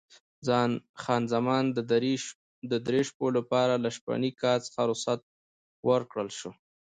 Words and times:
خان 1.01 1.23
زمان 1.33 1.63
د 2.71 2.73
درې 2.87 2.99
شپو 3.09 3.27
لپاره 3.37 3.73
له 3.83 3.89
شپني 3.97 4.31
کار 4.41 4.57
څخه 4.67 4.81
رخصت 4.91 5.19
ورکړل 5.89 6.29
شوه. 6.39 6.51